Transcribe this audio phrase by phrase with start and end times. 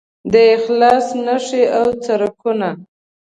[0.31, 2.69] د اخلاص نښې او څرکونه